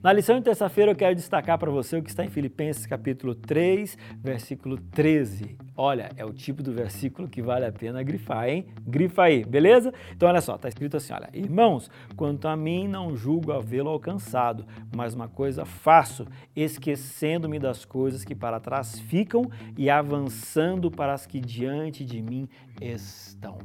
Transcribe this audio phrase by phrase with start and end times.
[0.00, 3.34] Na lição de terça-feira eu quero destacar para você o que está em Filipenses capítulo
[3.34, 5.58] 3, versículo 13.
[5.76, 8.66] Olha, é o tipo do versículo que vale a pena grifar, hein?
[8.86, 9.92] Grifa aí, beleza?
[10.12, 14.64] Então olha só, está escrito assim, olha, irmãos, quanto a mim não julgo havê-lo alcançado,
[14.94, 16.24] mas uma coisa faço,
[16.54, 22.48] esquecendo-me das coisas que para trás ficam e avançando para as que diante de mim
[22.80, 23.58] estão.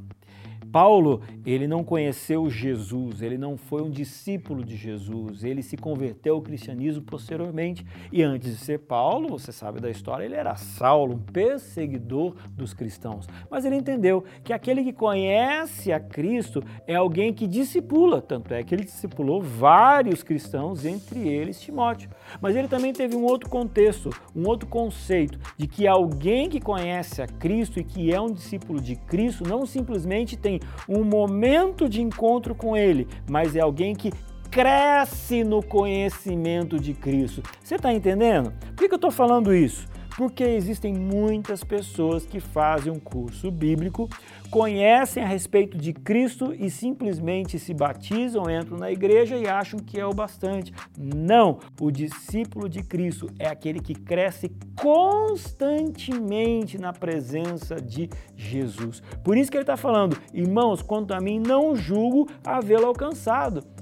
[0.74, 6.23] Paulo, ele não conheceu Jesus, ele não foi um discípulo de Jesus, ele se converteu
[6.30, 7.86] ao cristianismo posteriormente.
[8.12, 12.74] E antes de ser Paulo, você sabe da história, ele era Saulo, um perseguidor dos
[12.74, 13.28] cristãos.
[13.50, 18.64] Mas ele entendeu que aquele que conhece a Cristo é alguém que discipula, tanto é
[18.64, 22.10] que ele discipulou vários cristãos, entre eles Timóteo.
[22.42, 27.22] Mas ele também teve um outro contexto, um outro conceito de que alguém que conhece
[27.22, 32.02] a Cristo e que é um discípulo de Cristo não simplesmente tem um momento de
[32.02, 34.12] encontro com Ele, mas é alguém que
[34.54, 37.42] cresce no conhecimento de Cristo.
[37.60, 38.54] Você está entendendo?
[38.76, 39.88] Por que eu estou falando isso?
[40.16, 44.08] Porque existem muitas pessoas que fazem um curso bíblico,
[44.52, 50.00] conhecem a respeito de Cristo e simplesmente se batizam, entram na igreja e acham que
[50.00, 50.72] é o bastante.
[50.96, 51.58] Não!
[51.82, 59.02] O discípulo de Cristo é aquele que cresce constantemente na presença de Jesus.
[59.24, 63.73] Por isso que ele está falando, irmãos, quanto a mim, não julgo havê-lo alcançado.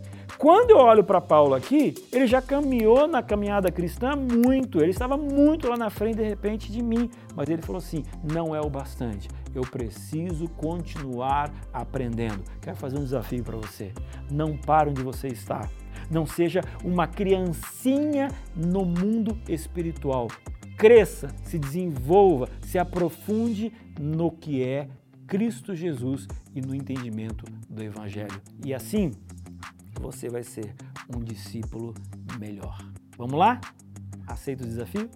[0.41, 5.15] Quando eu olho para Paulo aqui, ele já caminhou na caminhada cristã muito, ele estava
[5.15, 8.67] muito lá na frente de repente de mim, mas ele falou assim: não é o
[8.67, 12.43] bastante, eu preciso continuar aprendendo.
[12.59, 13.93] Quero fazer um desafio para você:
[14.31, 15.69] não pare onde você está,
[16.09, 20.27] não seja uma criancinha no mundo espiritual.
[20.75, 24.87] Cresça, se desenvolva, se aprofunde no que é
[25.27, 28.41] Cristo Jesus e no entendimento do Evangelho.
[28.65, 29.11] E assim,
[30.01, 30.73] você vai ser
[31.15, 31.93] um discípulo
[32.39, 32.77] melhor.
[33.17, 33.61] Vamos lá?
[34.27, 35.09] Aceita o desafio?